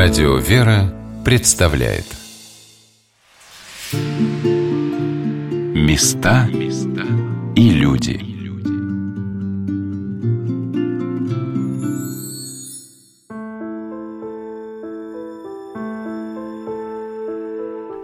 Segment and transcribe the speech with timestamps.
[0.00, 2.04] Радио «Вера» представляет
[5.74, 6.48] Места
[7.56, 8.20] и люди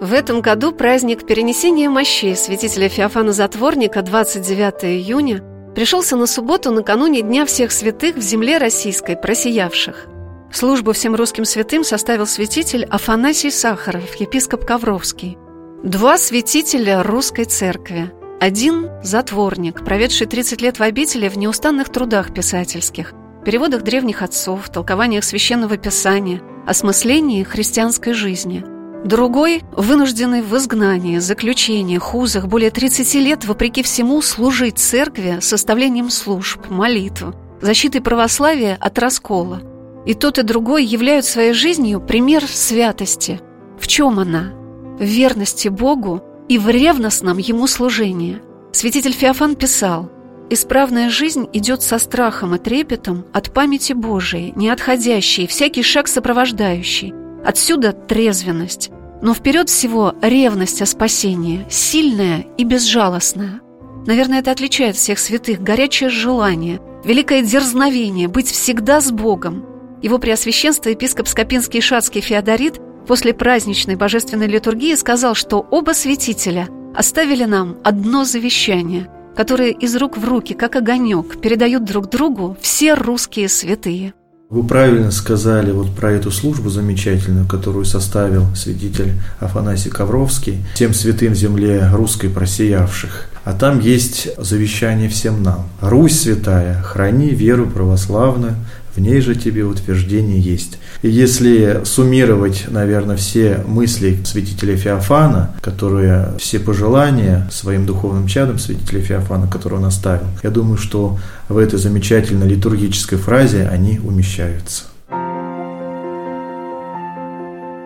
[0.00, 5.44] В этом году праздник перенесения мощей святителя Феофана Затворника 29 июня
[5.76, 10.08] пришелся на субботу накануне Дня всех святых в земле российской, просиявших.
[10.54, 15.36] Службу всем русским святым составил святитель Афанасий Сахаров, епископ Ковровский.
[15.82, 18.12] Два святителя русской церкви.
[18.38, 23.14] Один– затворник, проведший 30 лет в обители в неустанных трудах писательских,
[23.44, 28.64] переводах древних отцов, толкованиях священного писания, осмыслении христианской жизни.
[29.04, 36.70] Другой– вынужденный в изгнании, заключении, хузах более 30 лет, вопреки всему, служить церкви составлением служб,
[36.70, 37.24] молитв,
[37.60, 39.60] защитой православия от раскола–
[40.06, 43.40] и тот, и другой являют своей жизнью пример святости.
[43.78, 44.52] В чем она?
[44.98, 48.40] В верности Богу и в ревностном Ему служении.
[48.72, 50.10] Святитель Феофан писал,
[50.50, 57.14] «Исправная жизнь идет со страхом и трепетом от памяти Божией, не отходящей, всякий шаг сопровождающий.
[57.44, 58.90] Отсюда трезвенность.
[59.22, 63.60] Но вперед всего ревность о спасении, сильная и безжалостная.
[64.06, 69.64] Наверное, это отличает всех святых, горячее желание, великое дерзновение быть всегда с Богом,
[70.04, 77.44] его Преосвященство епископ Скопинский Шацкий Феодорит после праздничной божественной литургии сказал, что оба святителя оставили
[77.44, 83.48] нам одно завещание, которое из рук в руки, как огонек, передают друг другу все русские
[83.48, 84.12] святые.
[84.50, 91.34] Вы правильно сказали вот про эту службу замечательную, которую составил святитель Афанасий Ковровский, всем святым
[91.34, 93.30] земле русской просиявших.
[93.44, 95.68] А там есть завещание всем нам.
[95.80, 98.54] «Русь святая, храни веру православную,
[98.94, 100.78] в ней же тебе утверждение есть.
[101.02, 109.00] И если суммировать, наверное, все мысли святителя Феофана, которые все пожелания своим духовным чадам святителя
[109.00, 111.18] Феофана, которые он оставил, я думаю, что
[111.48, 114.84] в этой замечательной литургической фразе они умещаются.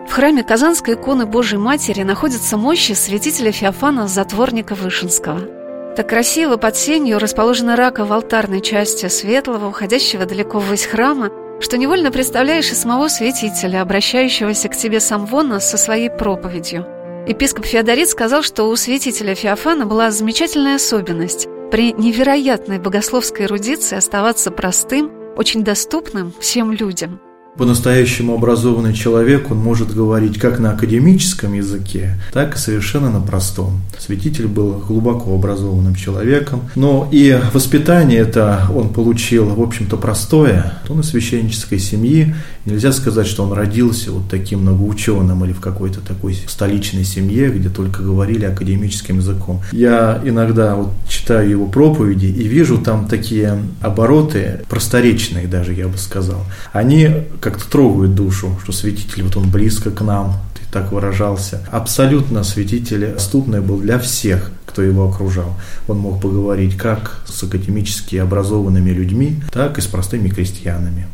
[0.07, 5.41] В храме Казанской иконы Божьей Матери находятся мощи святителя Феофана Затворника Вышинского–
[5.99, 11.29] так красиво под сенью расположена рака в алтарной части светлого, уходящего далеко ввысь храма,
[11.59, 16.85] что невольно представляешь и самого святителя, обращающегося к тебе сам Вонна со своей проповедью.
[17.27, 24.51] Епископ Феодорит сказал, что у святителя Феофана была замечательная особенность при невероятной богословской эрудиции оставаться
[24.51, 27.19] простым, очень доступным всем людям–
[27.59, 33.81] по-настоящему образованный человек, он может говорить как на академическом языке, так и совершенно на простом.
[33.99, 40.79] Святитель был глубоко образованным человеком, но и воспитание это он получил, в общем-то, простое.
[40.87, 42.33] Он из священнической семьи,
[42.65, 47.67] нельзя сказать, что он родился вот таким многоученым или в какой-то такой столичной семье, где
[47.67, 49.61] только говорили академическим языком.
[49.73, 50.91] Я иногда вот
[51.29, 56.43] читаю его проповеди и вижу там такие обороты, просторечные даже, я бы сказал.
[56.73, 57.07] Они
[57.39, 61.61] как-то трогают душу, что святитель вот он близко к нам, ты так выражался.
[61.69, 65.55] Абсолютно святитель доступный был для всех, кто его окружал.
[65.87, 71.05] Он мог поговорить как с академически образованными людьми, так и с простыми крестьянами.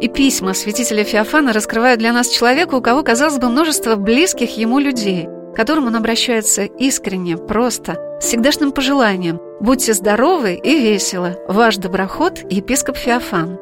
[0.00, 4.78] И письма святителя Феофана раскрывают для нас человека, у кого, казалось бы, множество близких ему
[4.78, 11.76] людей, к которым он обращается искренне, просто, с всегдашним пожеланием «Будьте здоровы и весело, ваш
[11.76, 13.56] доброход епископ Феофан».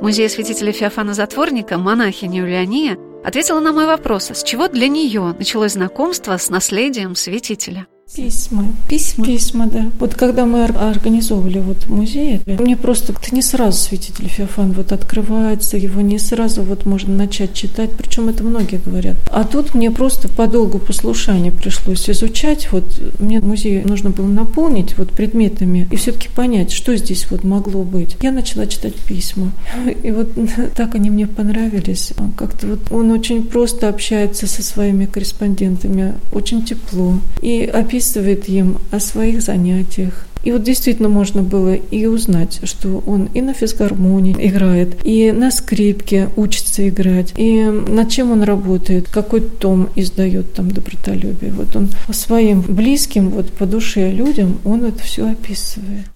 [0.00, 5.72] Музей святителя Феофана Затворника, монахиня Юлиания, ответила на мой вопрос, с чего для нее началось
[5.72, 7.88] знакомство с наследием святителя.
[8.14, 8.66] Письма.
[8.88, 9.24] Письма?
[9.24, 9.90] Письма, да.
[9.98, 15.78] Вот когда мы организовывали вот музей, мне просто как-то не сразу святитель Феофан вот открывается,
[15.78, 19.16] его не сразу вот можно начать читать, причем это многие говорят.
[19.30, 22.84] А тут мне просто по долгу послушания пришлось изучать, вот
[23.18, 28.18] мне музей нужно было наполнить вот предметами и все-таки понять, что здесь вот могло быть.
[28.20, 29.52] Я начала читать письма,
[30.02, 30.28] и вот
[30.76, 32.12] так они мне понравились.
[32.36, 37.18] Как-то вот он очень просто общается со своими корреспондентами, очень тепло.
[37.40, 40.26] И описывает описывает им о своих занятиях.
[40.44, 45.52] И вот действительно можно было и узнать, что он и на физгармонии играет, и на
[45.52, 51.52] скрипке учится играть, и над чем он работает, какой том издает там добротолюбие.
[51.52, 56.06] Вот он своим близким, вот по душе людям, он это все описывает.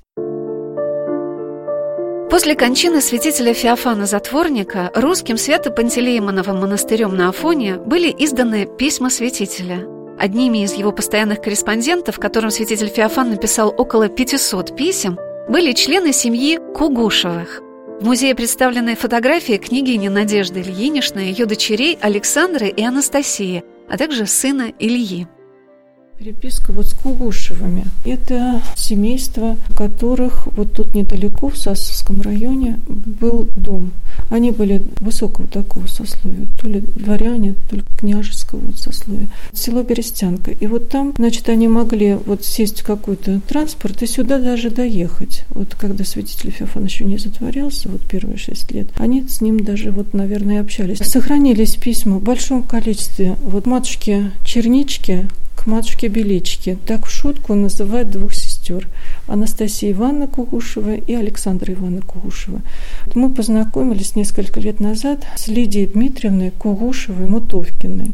[2.29, 9.87] После кончины святителя Феофана Затворника русским свято-пантелеймоновым монастырем на Афоне были изданы письма святителя–
[10.19, 15.19] Одними из его постоянных корреспондентов, которым святитель Феофан написал около 500 писем,
[15.49, 17.63] были члены семьи Кугушевых.
[18.01, 24.73] В музее представлены фотографии княгини Надежды Ильиничны, ее дочерей Александры и Анастасии, а также сына
[24.79, 25.27] Ильи.
[26.19, 27.85] Переписка вот с Кугушевыми.
[28.07, 33.91] Это семейство, которых вот тут недалеко, в Сасовском районе, был дом.
[34.31, 39.29] Они были высокого такого сословия, то ли дворяне, то ли княжеского вот сословия.
[39.53, 40.53] Село Берестянка.
[40.53, 45.45] И вот там, значит, они могли вот сесть в какой-то транспорт и сюда даже доехать.
[45.51, 49.91] Вот когда святитель Феофан еще не затворялся, вот первые шесть лет, они с ним даже
[49.91, 50.99] вот, наверное, общались.
[50.99, 53.37] Сохранились письма в большом количестве.
[53.43, 55.27] Вот матушки Чернички,
[55.67, 56.77] матушке Беличке.
[56.87, 58.56] Так в шутку называют двух сестер.
[59.27, 62.61] Анастасия Ивановна Кугушева и Александра Ивановна Кугушева.
[63.15, 68.13] Мы познакомились несколько лет назад с Лидией Дмитриевной Кугушевой-Мутовкиной.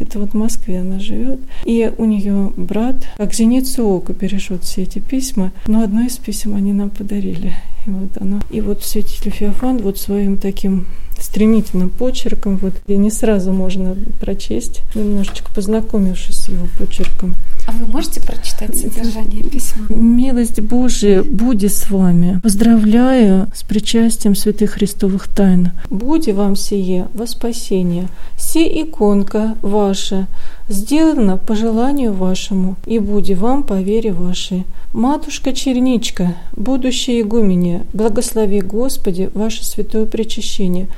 [0.00, 1.40] Это вот в Москве она живет.
[1.64, 5.52] И у нее брат, как зеницу ока, бережет все эти письма.
[5.66, 7.54] Но одно из писем они нам подарили.
[7.86, 8.40] И вот оно.
[8.50, 10.86] И вот святитель Феофан вот своим таким
[11.20, 17.34] стремительным почерком, вот, и не сразу можно прочесть, немножечко познакомившись с его почерком.
[17.66, 19.86] А вы можете прочитать содержание письма?
[19.90, 22.40] Милость Божия, буди с вами.
[22.42, 25.70] Поздравляю с причастием святых христовых тайн.
[25.88, 28.08] Буди вам сие во спасение.
[28.36, 30.26] Се иконка ваша,
[30.68, 34.66] сделана по желанию вашему, и буди вам по вере вашей.
[34.92, 40.88] Матушка Черничка, будущая игуменя, благослови Господи ваше святое причащение.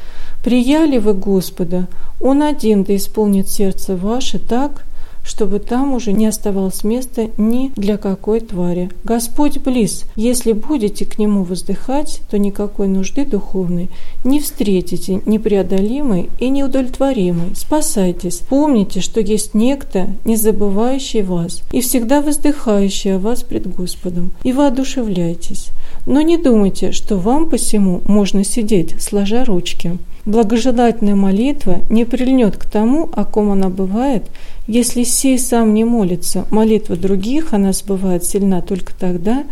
[0.43, 1.87] Прияли вы Господа,
[2.21, 4.85] Он один да исполнит сердце ваше так,
[5.31, 8.91] чтобы там уже не оставалось места ни для какой твари.
[9.05, 10.05] Господь близ.
[10.17, 13.91] Если будете к Нему воздыхать, то никакой нужды духовной
[14.25, 17.55] не встретите, непреодолимой и неудовлетворимой.
[17.55, 18.43] Спасайтесь.
[18.49, 24.33] Помните, что есть некто, не забывающий вас и всегда воздыхающий о вас пред Господом.
[24.43, 25.69] И воодушевляйтесь.
[26.07, 29.97] Но не думайте, что вам посему можно сидеть, сложа ручки.
[30.27, 34.25] Благожелательная молитва не прильнет к тому, о ком она бывает,
[34.71, 36.47] если сей сам не молится.
[36.51, 39.43] Молитва других, она бывает сильна только тогда,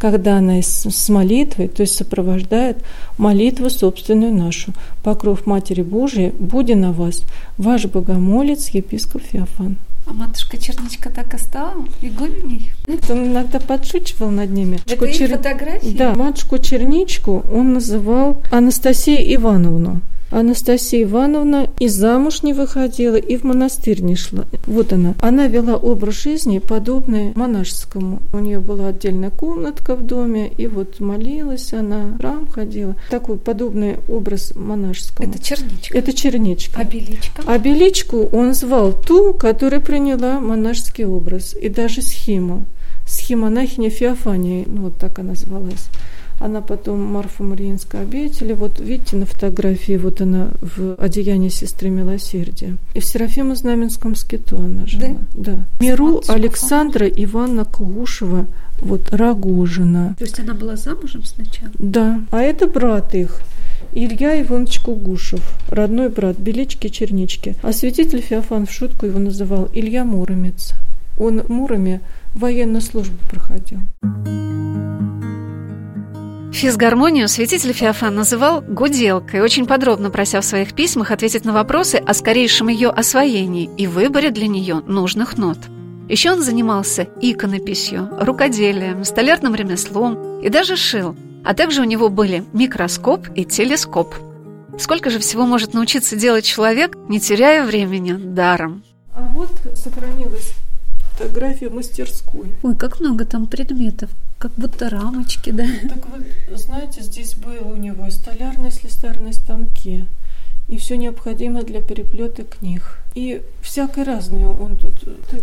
[0.00, 2.78] когда она с молитвой, то есть сопровождает
[3.16, 4.72] молитву собственную нашу.
[5.04, 7.22] Покров Матери Божией, буди на вас,
[7.56, 9.76] ваш богомолец, епископ Феофан.
[10.06, 12.72] А матушка Черничка так и стала игуменей?
[13.08, 14.80] Он иногда подшучивал над ними.
[14.86, 15.36] Это Чер...
[15.36, 15.96] фотографии?
[15.96, 20.02] Да, матушку Черничку он называл Анастасия Ивановну.
[20.34, 24.46] Анастасия Ивановна и замуж не выходила, и в монастырь не шла.
[24.66, 25.14] Вот она.
[25.20, 28.20] Она вела образ жизни, подобный монашескому.
[28.32, 32.96] У нее была отдельная комнатка в доме, и вот молилась она, в храм ходила.
[33.10, 35.30] Такой подобный образ монашескому.
[35.30, 35.96] Это черничка?
[35.96, 36.80] Это черничка.
[36.80, 37.42] А беличка?
[37.46, 42.64] А беличку он звал ту, которая приняла монашеский образ, и даже схему.
[43.06, 45.88] Схемонахиня Феофания, ну вот так она звалась.
[46.40, 48.52] Она потом Марфа Мариинской обители.
[48.52, 52.76] Вот видите на фотографии, вот она в одеянии сестры Милосердия.
[52.94, 55.16] И в Серафима Знаменском скиту она жила.
[55.34, 55.52] Да?
[55.52, 55.64] Да.
[55.80, 58.46] Миру Александра Ивановна Кугушева,
[58.80, 60.16] вот Рогожина.
[60.18, 61.70] То есть она была замужем сначала?
[61.78, 62.20] Да.
[62.30, 63.40] А это брат их.
[63.92, 67.54] Илья Иванович Кугушев, родной брат Белички Чернички.
[67.62, 70.72] А святитель Феофан в шутку его называл Илья Муромец.
[71.16, 72.00] Он в Муроме
[72.34, 73.78] военную службу проходил.
[76.54, 82.14] Физгармонию святитель Феофан называл «гуделкой», очень подробно прося в своих письмах ответить на вопросы о
[82.14, 85.58] скорейшем ее освоении и выборе для нее нужных нот.
[86.08, 92.44] Еще он занимался иконописью, рукоделием, столярным ремеслом и даже шил, а также у него были
[92.52, 94.14] микроскоп и телескоп.
[94.78, 98.84] Сколько же всего может научиться делать человек, не теряя времени даром?
[99.12, 100.52] А вот сохранилось
[101.14, 102.52] фотография мастерской.
[102.62, 105.64] Ой, как много там предметов, как будто рамочки, да?
[105.88, 110.06] Так вот, знаете, здесь было у него и столярные, слесарные станки,
[110.68, 112.98] и все необходимое для переплета книг.
[113.14, 114.92] И всякое разное он тут...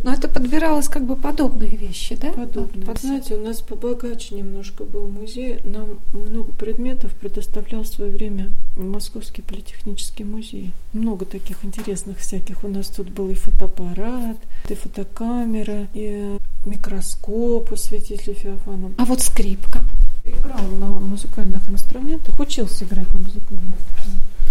[0.03, 2.33] Но это подбиралось как бы подобные вещи, да?
[2.33, 2.85] Подобные.
[2.85, 5.59] Вот, Знаете, у нас побогаче немножко был музей.
[5.63, 10.71] Нам много предметов предоставлял в свое время Московский политехнический музей.
[10.91, 12.65] Много таких интересных всяких.
[12.65, 14.37] У нас тут был и фотоаппарат,
[14.69, 18.91] и фотокамера, и микроскоп у святителя Феофана.
[18.97, 19.85] А вот скрипка?
[20.25, 23.63] Играл на музыкальных инструментах, учился играть на музыкальных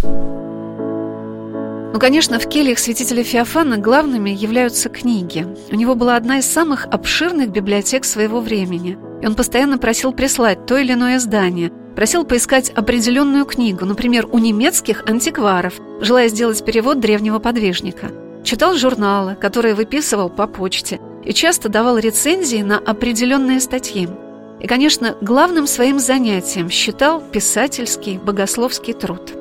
[0.03, 0.70] инструментах.
[1.93, 5.45] Ну, конечно, в кельях святителя Феофана главными являются книги.
[5.73, 8.97] У него была одна из самых обширных библиотек своего времени.
[9.21, 14.39] И он постоянно просил прислать то или иное издание, просил поискать определенную книгу, например, у
[14.39, 18.13] немецких антикваров, желая сделать перевод древнего подвижника.
[18.45, 24.09] Читал журналы, которые выписывал по почте, и часто давал рецензии на определенные статьи.
[24.61, 29.40] И, конечно, главным своим занятием считал писательский богословский труд.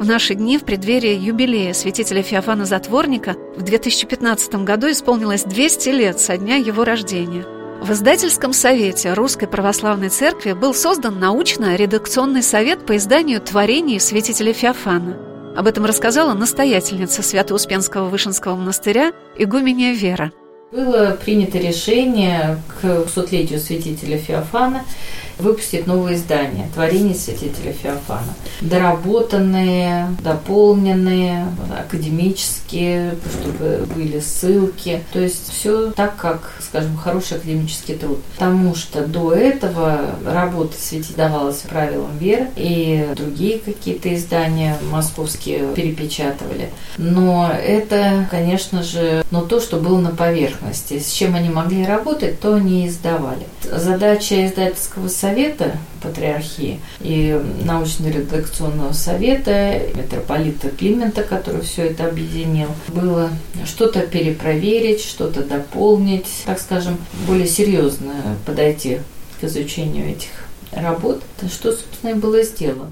[0.00, 6.18] В наши дни, в преддверии юбилея святителя Феофана Затворника, в 2015 году исполнилось 200 лет
[6.18, 7.44] со дня его рождения.
[7.82, 15.18] В издательском совете Русской Православной Церкви был создан научно-редакционный совет по изданию творений святителя Феофана.
[15.54, 20.32] Об этом рассказала настоятельница Свято-Успенского Вышинского монастыря игуменья Вера.
[20.72, 24.82] Было принято решение к сотлетию святителя Феофана
[25.40, 28.34] выпустить новое издание «Творение святителя Феофана».
[28.60, 31.46] Доработанные, дополненные,
[31.78, 35.02] академические, чтобы были ссылки.
[35.12, 38.18] То есть все так, как, скажем, хороший академический труд.
[38.34, 46.70] Потому что до этого работа святи давалась правилам веры, и другие какие-то издания московские перепечатывали.
[46.98, 50.98] Но это, конечно же, но то, что было на поверхности.
[50.98, 53.46] С чем они могли работать, то они издавали.
[53.62, 63.30] Задача издательского совета совета патриархии и научно-редакционного совета митрополита Климента, который все это объединил, было
[63.64, 68.12] что-то перепроверить, что-то дополнить, так скажем, более серьезно
[68.46, 69.00] подойти
[69.40, 70.30] к изучению этих
[70.72, 71.22] работ,
[71.52, 72.90] что, собственно, и было сделано.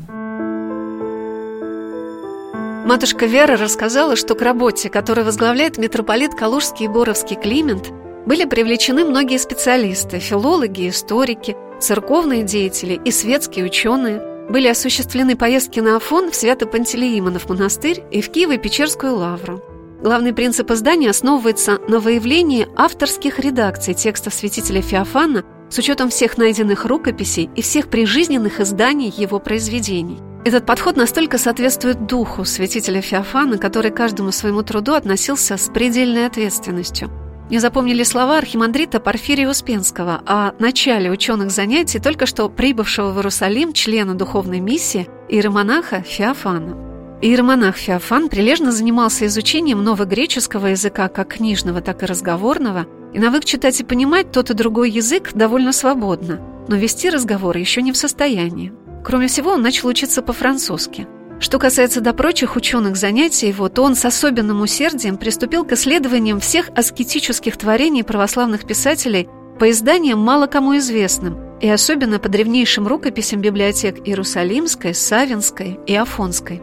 [2.87, 7.91] Матушка Вера рассказала, что к работе, которую возглавляет митрополит Калужский и Боровский Климент,
[8.27, 14.23] были привлечены многие специалисты, филологи, историки– церковные деятели и светские ученые.
[14.49, 19.63] Были осуществлены поездки на Афон в Свято-Пантелеимонов монастырь и в Киево-Печерскую лавру.
[20.03, 26.85] Главный принцип издания основывается на выявлении авторских редакций текстов святителя Феофана с учетом всех найденных
[26.85, 30.19] рукописей и всех прижизненных изданий его произведений.
[30.45, 37.11] Этот подход настолько соответствует духу святителя Феофана, который каждому своему труду относился с предельной ответственностью–
[37.49, 43.73] мне запомнили слова архимандрита Порфирия Успенского о начале ученых занятий только что прибывшего в Иерусалим
[43.73, 46.77] члена духовной миссии иеромонаха Феофана.
[47.23, 53.81] Иеромонах Феофан прилежно занимался изучением новогреческого языка как книжного, так и разговорного, и навык читать
[53.81, 58.75] и понимать тот и другой язык довольно свободно, но вести разговор еще не в состоянии.
[59.03, 61.07] Кроме всего, он начал учиться по-французски–
[61.41, 66.71] что касается до прочих ученых занятий то он с особенным усердием приступил к исследованиям всех
[66.75, 69.29] аскетических творений православных писателей
[69.59, 76.63] по изданиям мало кому известным, и особенно по древнейшим рукописям библиотек Иерусалимской, Савинской и Афонской.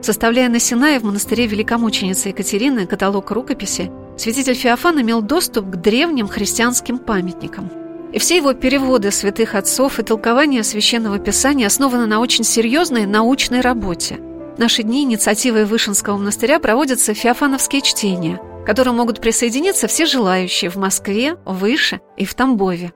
[0.00, 6.28] Составляя на Синае в монастыре великомученицы Екатерины каталог рукописи, святитель Феофан имел доступ к древним
[6.28, 7.70] христианским памятникам–
[8.12, 13.60] и все его переводы святых отцов и толкования священного писания основаны на очень серьезной научной
[13.60, 14.16] работе.
[14.56, 20.70] В наши дни инициативой Вышинского монастыря проводятся феофановские чтения, к которым могут присоединиться все желающие
[20.70, 22.92] в Москве, Выше и в Тамбове.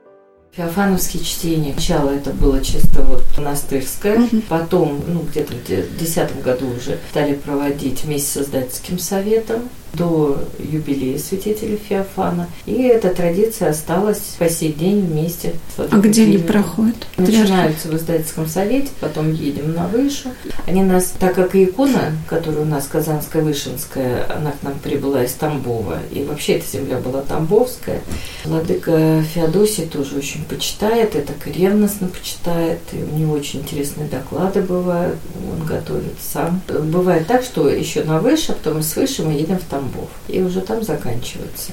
[0.51, 1.73] Феофановские чтения.
[1.73, 4.41] Сначала это было чисто вот монастырское, угу.
[4.47, 11.17] потом, ну, где-то в 2010 году уже стали проводить вместе с издательским советом до юбилея
[11.17, 12.47] святителя Феофана.
[12.65, 15.53] И эта традиция осталась по сей день вместе.
[15.75, 16.95] С а где они проходят?
[17.17, 20.29] Начинаются в издательском совете, потом едем на Вышу.
[20.67, 25.23] Они нас, так как и икона, которая у нас Казанская Вышинская, она к нам прибыла
[25.23, 28.01] из Тамбова, и вообще эта земля была Тамбовская.
[28.43, 35.17] Владыка Феодосий тоже очень почитает, это ревностно почитает, и у него очень интересные доклады бывают,
[35.51, 36.61] он готовит сам.
[36.67, 39.84] Бывает так, что еще на Выше, а потом с Выше мы едем в Тамбов.
[39.85, 40.09] Тамбов.
[40.27, 41.71] И уже там заканчивается.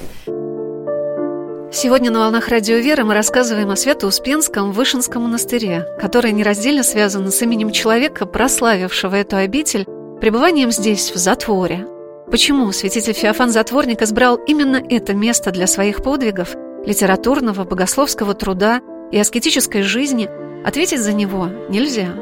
[1.71, 7.41] Сегодня на «Волнах Радио Веры» мы рассказываем о Свято-Успенском Вышинском монастыре, который нераздельно связан с
[7.41, 9.85] именем человека, прославившего эту обитель,
[10.21, 11.87] пребыванием здесь, в затворе.
[12.29, 16.55] Почему святитель Феофан Затворник избрал именно это место для своих подвигов,
[16.85, 20.29] литературного, богословского труда и аскетической жизни,
[20.63, 22.13] ответить за него нельзя.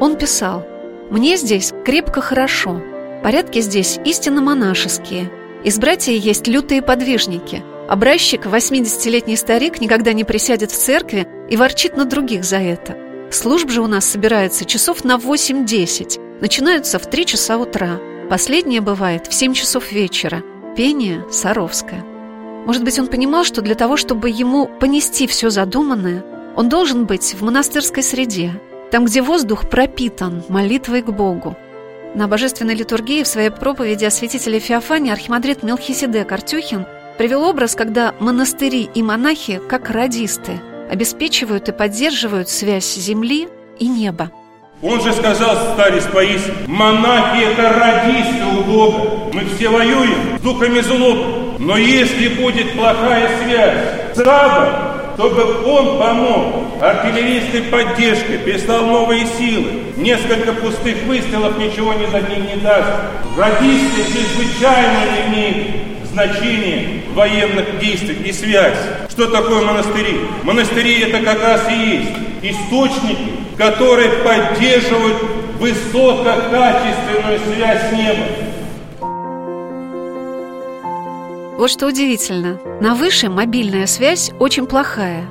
[0.00, 0.64] Он писал
[1.10, 2.80] «Мне здесь крепко хорошо,
[3.22, 5.30] Порядки здесь истинно монашеские.
[5.64, 7.62] Из братьев есть лютые подвижники.
[7.88, 12.96] Образчик, 80-летний старик, никогда не присядет в церкви и ворчит на других за это.
[13.30, 16.40] Служб же у нас собирается часов на 8-10.
[16.40, 17.98] Начинаются в 3 часа утра.
[18.30, 20.42] Последнее бывает в 7 часов вечера.
[20.76, 22.04] Пение Саровское.
[22.66, 27.34] Может быть, он понимал, что для того, чтобы ему понести все задуманное, он должен быть
[27.34, 28.52] в монастырской среде,
[28.90, 31.56] там, где воздух пропитан молитвой к Богу,
[32.14, 36.86] на божественной литургии в своей проповеди о святителе Феофане архимандрит Мелхиседек Артюхин
[37.16, 40.60] привел образ, когда монастыри и монахи, как радисты,
[40.90, 43.48] обеспечивают и поддерживают связь земли
[43.78, 44.30] и неба.
[44.80, 49.30] Он же сказал, старец Паисий, монахи это радисты у Бога.
[49.32, 51.58] Мы все воюем с духами злобы.
[51.58, 54.20] Но если будет плохая связь с
[55.18, 59.82] чтобы он помог артиллерийской поддержкой, прислал новые силы.
[59.96, 62.88] Несколько пустых выстрелов ничего не за ним не даст.
[63.36, 65.66] Радисты чрезвычайно имеют
[66.12, 68.78] значение военных действий и связь.
[69.10, 70.20] Что такое монастыри?
[70.44, 75.16] Монастыри это как раз и есть источники, которые поддерживают
[75.58, 78.47] высококачественную связь с небом.
[81.58, 82.60] Вот что удивительно.
[82.80, 85.24] На выше мобильная связь очень плохая.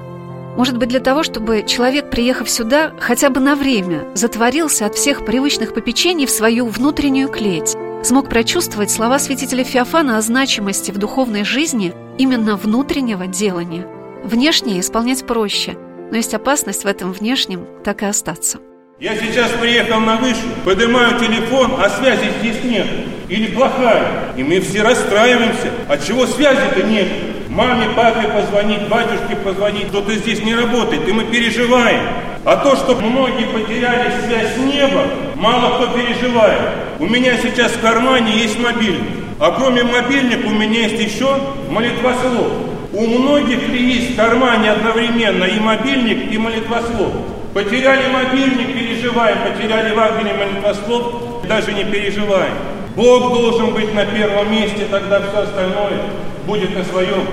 [0.58, 5.26] Может быть, для того, чтобы человек, приехав сюда, хотя бы на время затворился от всех
[5.26, 11.46] привычных попечений в свою внутреннюю клеть, смог прочувствовать слова святителя Феофана о значимости в духовной
[11.46, 13.88] жизни именно внутреннего делания.
[14.22, 15.78] Внешнее исполнять проще,
[16.12, 18.58] но есть опасность в этом внешнем так и остаться.
[19.00, 23.07] Я сейчас приехал на вышу, поднимаю телефон, а связи здесь нет.
[23.30, 24.34] Или плохая.
[24.38, 25.72] И мы все расстраиваемся.
[25.90, 27.08] От чего связи-то нет?
[27.50, 32.02] Маме, папе позвонить, батюшке позвонить, кто-то здесь не работает, и мы переживаем.
[32.46, 36.62] А то, что многие потеряли связь с небом, мало кто переживает.
[37.00, 39.10] У меня сейчас в кармане есть мобильник.
[39.40, 41.36] А кроме мобильника у меня есть еще
[41.70, 42.48] молитва слов.
[42.94, 47.12] У многих ли есть в кармане одновременно и мобильник, и молитва слов?
[47.54, 52.54] Потеряли мобильник, переживаем, потеряли Вагнере молитвослов, даже не переживаем.
[52.98, 56.02] Бог должен быть на первом месте, тогда все остальное
[56.48, 57.28] будет на своем.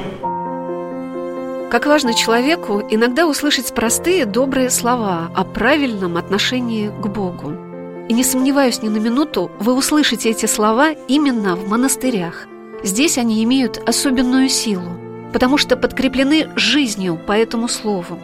[1.71, 7.55] Как важно человеку иногда услышать простые добрые слова о правильном отношении к Богу.
[8.11, 12.47] И не сомневаюсь ни на минуту, вы услышите эти слова именно в монастырях.
[12.83, 14.91] Здесь они имеют особенную силу,
[15.33, 18.21] потому что подкреплены жизнью по этому слову.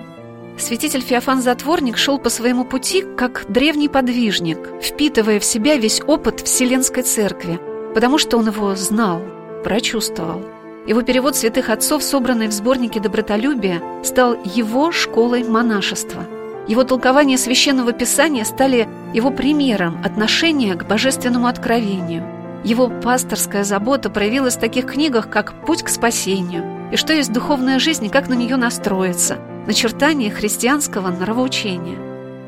[0.59, 6.41] Святитель Феофан Затворник шел по своему пути, как древний подвижник, впитывая в себя весь опыт
[6.41, 7.59] Вселенской Церкви,
[7.95, 9.23] потому что он его знал,
[9.65, 10.43] прочувствовал.
[10.87, 16.25] Его перевод святых отцов, собранный в сборнике «Добротолюбие», стал его школой монашества.
[16.67, 22.25] Его толкования Священного Писания стали его примером отношения к божественному откровению.
[22.65, 27.79] Его пасторская забота проявилась в таких книгах, как «Путь к спасению» и «Что есть духовная
[27.79, 31.99] жизнь и как на нее настроиться», начертания христианского нравоучения.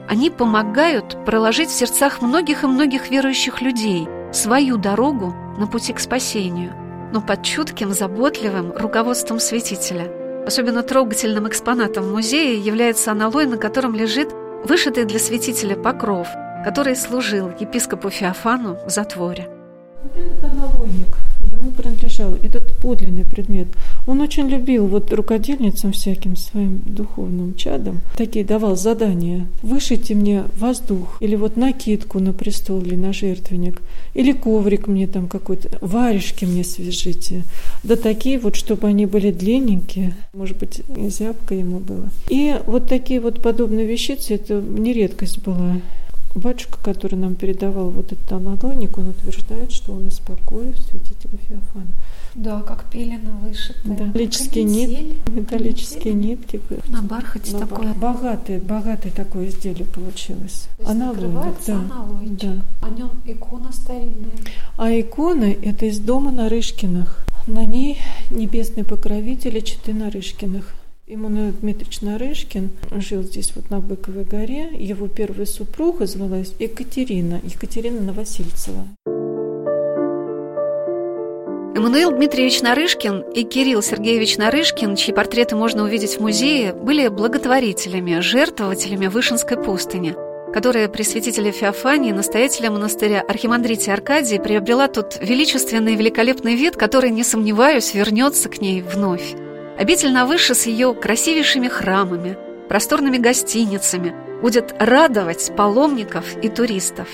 [0.08, 6.00] Они помогают проложить в сердцах многих и многих верующих людей свою дорогу на пути к
[6.00, 6.72] спасению,
[7.12, 10.10] но под чутким, заботливым руководством святителя.
[10.46, 14.30] Особенно трогательным экспонатом музея является аналой, на котором лежит
[14.64, 16.28] вышитый для святителя покров,
[16.64, 19.61] который служил епископу Феофану в затворе.
[20.02, 21.16] Вот этот аналойник
[21.50, 23.68] ему принадлежал, этот подлинный предмет.
[24.06, 29.46] Он очень любил вот рукодельницам всяким своим духовным чадам, такие давал задания.
[29.62, 33.80] Вышите мне воздух, или вот накидку на престол или на жертвенник,
[34.14, 37.44] или коврик мне там какой-то, варежки мне свяжите.
[37.84, 42.08] Да такие вот, чтобы они были длинненькие, может быть, зябко ему было.
[42.28, 45.76] И вот такие вот подобные вещицы, это не редкость была.
[46.34, 51.92] Батюшка, который нам передавал вот этот аналойник, он утверждает, что он успокоил святителя Феофана.
[52.34, 53.96] Да, как пелена вышитая.
[53.96, 54.04] Да.
[54.04, 56.60] Металлические, нит, металлические нитки.
[56.88, 57.92] На бархате на такое.
[57.92, 60.68] Богатое, богатое такое изделие получилось.
[60.86, 61.74] Аналойник, да.
[61.74, 62.38] аналойник.
[62.40, 62.62] Да.
[62.80, 64.32] О нем икона старинная.
[64.78, 67.26] А иконы это из дома Нарышкиных.
[67.46, 67.98] На ней
[68.30, 70.74] небесный покровитель и читы Нарышкиных.
[71.14, 74.70] Иммануил Дмитриевич Нарышкин жил здесь вот на Быковой горе.
[74.72, 78.86] Его первая супруга звалась Екатерина, Екатерина Новосильцева.
[81.76, 88.20] Эммануил Дмитриевич Нарышкин и Кирилл Сергеевич Нарышкин, чьи портреты можно увидеть в музее, были благотворителями,
[88.20, 90.14] жертвователями Вышинской пустыни,
[90.54, 97.10] которая при святителе Феофании, настоятеля монастыря Архимандрите Аркадии, приобрела тот величественный и великолепный вид, который,
[97.10, 99.34] не сомневаюсь, вернется к ней вновь.
[99.82, 107.08] Обитель на выше с ее красивейшими храмами, просторными гостиницами будет радовать паломников и туристов.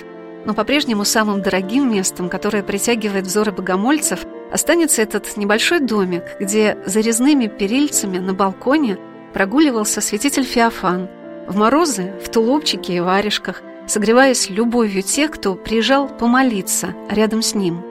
[0.44, 4.20] Но по-прежнему самым дорогим местом, которое притягивает взоры богомольцев,
[4.52, 8.98] останется этот небольшой домик, где за резными перильцами на балконе
[9.32, 11.08] прогуливался святитель Феофан,
[11.46, 17.82] в морозы, в тулупчике и варежках, согреваясь любовью тех, кто приезжал помолиться рядом с ним,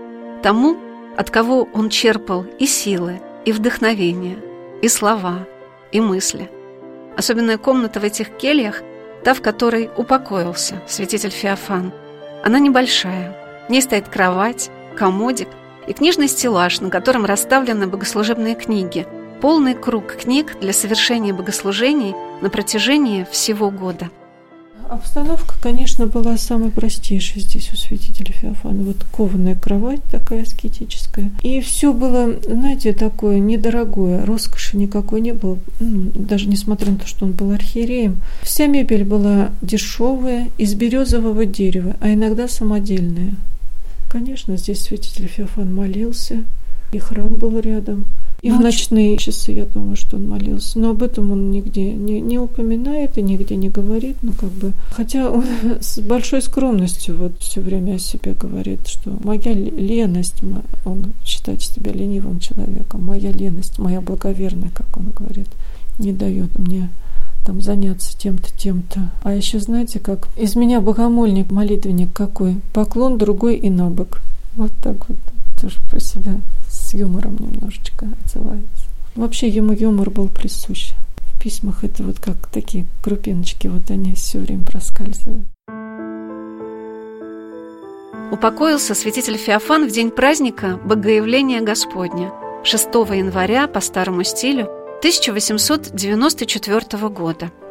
[0.44, 0.78] тому,
[1.18, 4.38] от кого он черпал и силы, и вдохновение–
[4.82, 5.48] и слова,
[5.92, 6.50] и мысли.
[7.16, 8.82] Особенная комната в этих кельях–
[9.28, 11.92] та, в которой упокоился святитель Феофан.
[12.46, 13.36] Она небольшая.
[13.68, 15.50] В ней стоит кровать, комодик
[15.86, 19.06] и книжный стеллаж, на котором расставлены богослужебные книги.
[19.42, 24.10] Полный круг книг для совершения богослужений на протяжении всего года.
[24.89, 28.84] Обстановка, конечно, была самой простейшей здесь у святителя Феофана.
[28.84, 31.30] Вот кованая кровать такая аскетическая.
[31.43, 34.26] И все было, знаете, такое недорогое.
[34.26, 35.58] Роскоши никакой не было.
[35.80, 38.21] Даже несмотря на то, что он был архиереем.
[38.43, 43.36] Вся мебель была дешевая, из березового дерева, а иногда самодельная.
[44.10, 46.45] Конечно, здесь святитель Феофан молился,
[46.93, 48.06] и храм был рядом.
[48.47, 48.60] И Ночь.
[48.60, 50.79] в ночные часы, я думаю, что он молился.
[50.79, 54.15] Но об этом он нигде не, не упоминает и нигде не говорит.
[54.21, 54.71] Ну, как бы.
[54.89, 55.43] Хотя он
[55.81, 60.36] с большой скромностью вот все время о себе говорит, что моя леность,
[60.86, 65.49] он считает себя ленивым человеком, моя леность, моя благоверная, как он говорит,
[65.99, 66.88] не дает мне
[67.45, 69.12] там заняться тем-то, тем-то.
[69.23, 74.21] А еще знаете, как из меня богомольник, молитвенник какой, поклон другой и набок.
[74.55, 75.17] Вот так вот
[75.62, 76.39] тоже про себя
[76.88, 78.86] с юмором немножечко отзывается.
[79.15, 80.93] Вообще ему юмор был присущ.
[81.34, 85.45] В письмах это вот как такие крупиночки, вот они все время проскальзывают.
[88.32, 92.32] Упокоился святитель Феофан в день праздника Богоявления Господня
[92.63, 94.65] 6 января по старому стилю
[95.02, 97.52] 1894 года–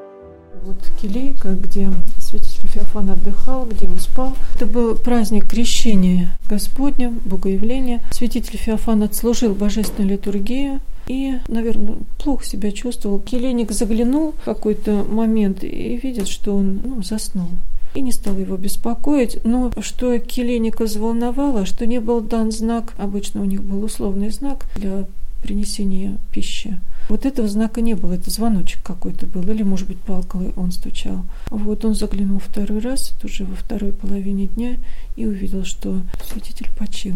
[0.66, 4.35] вот Килейка, где святитель Феофан отдыхал, где он спал.
[4.57, 8.00] Это был праздник крещения Господня, Богоявления.
[8.11, 13.20] Святитель Феофан отслужил божественную литургию и, наверное, плохо себя чувствовал.
[13.20, 17.48] Келейник заглянул в какой-то момент и видит, что он ну, заснул
[17.94, 19.38] и не стал его беспокоить.
[19.44, 24.66] Но что Келейника взволновало, что не был дан знак, обычно у них был условный знак
[24.74, 25.07] для
[25.42, 26.79] принесения пищи.
[27.09, 31.25] Вот этого знака не было, это звоночек какой-то был, или, может быть, палкой он стучал.
[31.51, 34.77] Вот он заглянул второй раз, это уже во второй половине дня,
[35.14, 37.14] и увидел, что святитель почил.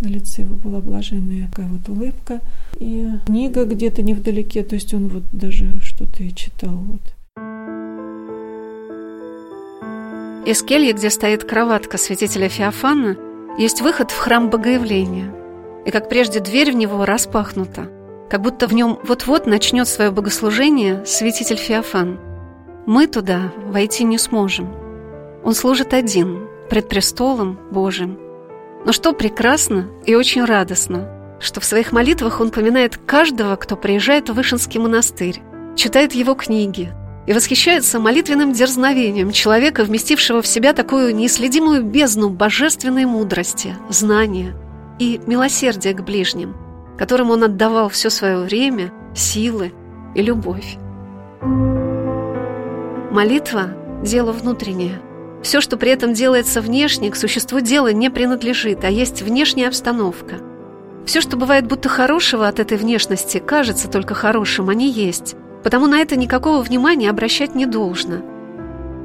[0.00, 2.40] На лице его была блаженная такая вот улыбка,
[2.80, 6.74] и книга где-то невдалеке, то есть он вот даже что-то и читал.
[6.74, 7.00] Вот.
[10.44, 13.16] Из кельи, где стоит кроватка святителя Феофана,
[13.56, 15.32] есть выход в храм Богоявления.
[15.86, 17.88] И, как прежде, дверь в него распахнута–
[18.32, 22.18] как будто в нем вот-вот начнет свое богослужение святитель Феофан.
[22.86, 24.72] Мы туда войти не сможем.
[25.44, 28.18] Он служит один, пред престолом Божьим.
[28.86, 34.30] Но что прекрасно и очень радостно, что в своих молитвах он поминает каждого, кто приезжает
[34.30, 35.42] в Вышинский монастырь,
[35.76, 36.90] читает его книги
[37.26, 44.56] и восхищается молитвенным дерзновением человека, вместившего в себя такую неисследимую бездну божественной мудрости, знания
[44.98, 46.56] и милосердия к ближним–
[46.98, 49.72] которым он отдавал все свое время, силы
[50.14, 50.76] и любовь.
[53.10, 55.00] Молитва– дело внутреннее.
[55.42, 60.36] Все, что при этом делается внешне, к существу дела не принадлежит, а есть внешняя обстановка.
[61.04, 65.34] Все, что бывает будто хорошего от этой внешности, кажется только хорошим, а не есть.
[65.64, 68.22] Потому на это никакого внимания обращать не должно.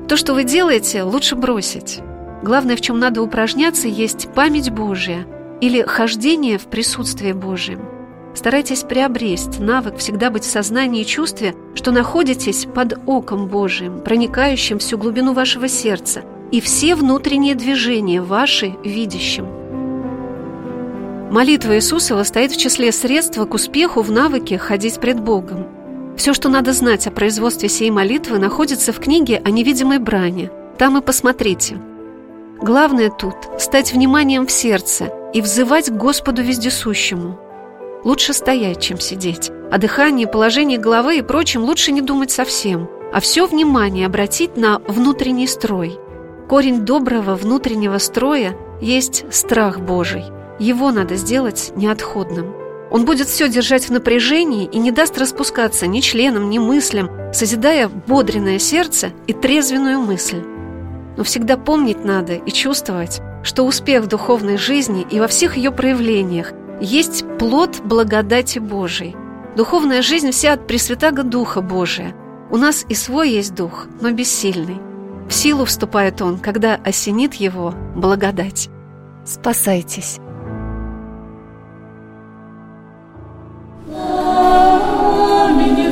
[0.08, 2.00] То, что вы делаете, лучше бросить.
[2.44, 5.26] Главное, в чем надо упражняться, есть память Божия–
[5.62, 7.82] или хождение в присутствии Божьем.
[8.38, 14.78] Старайтесь приобрести навык всегда быть в сознании и чувстве, что находитесь под оком Божиим, проникающим
[14.78, 19.48] всю глубину вашего сердца, и все внутренние движения ваши видящим.
[21.32, 25.66] Молитва Иисусова стоит в числе средств к успеху в навыке ходить пред Богом.
[26.16, 30.52] Все, что надо знать о производстве сей молитвы, находится в книге о невидимой бране.
[30.78, 31.80] Там и посмотрите.
[32.62, 37.40] Главное тут– стать вниманием в сердце и взывать к Господу Вездесущему.
[38.04, 39.52] Лучше стоять, чем сидеть.
[39.72, 44.80] О дыхании, положении головы и прочем лучше не думать совсем, а все внимание обратить на
[44.80, 45.98] внутренний строй.
[46.48, 50.24] Корень доброго внутреннего строя есть страх Божий.
[50.60, 52.54] Его надо сделать неотходным.
[52.90, 57.90] Он будет все держать в напряжении и не даст распускаться ни членам, ни мыслям, созидая
[57.90, 60.42] бодренное сердце и трезвенную мысль.
[61.18, 65.72] Но всегда помнить надо и чувствовать, что успех в духовной жизни и во всех ее
[65.72, 69.16] проявлениях есть плод благодати Божией.
[69.56, 72.14] Духовная жизнь вся от Пресвятаго Духа Божия.
[72.52, 74.82] У нас и свой есть Дух, но бессильный.
[75.30, 78.68] В силу вступает Он, когда осенит его благодать.
[79.26, 80.20] Спасайтесь!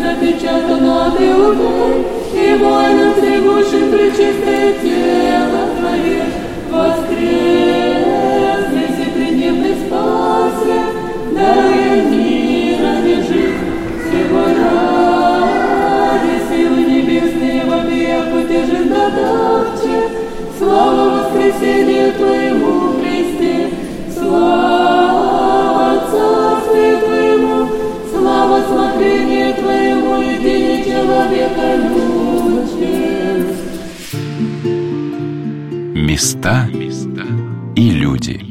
[0.04, 1.34] запечатано ты
[3.92, 6.26] причистое тело Твое,
[20.58, 23.70] Слава воскресению Твоему, Христе,
[24.18, 27.70] слава Царствию Твоему,
[28.12, 33.06] слава смотрению Твоему, едине человека любящим.
[35.94, 36.68] Места
[37.76, 38.45] и люди.